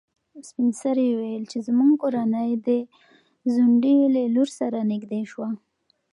سپین 0.47 0.69
سرې 0.81 1.05
وویل 1.11 1.43
چې 1.51 1.57
زموږ 1.67 1.91
کورنۍ 2.03 2.51
د 2.67 2.69
ځونډي 3.53 3.97
له 4.15 4.21
لور 4.35 4.49
سره 4.59 4.79
نږدې 4.91 5.21
شوه. 5.31 5.49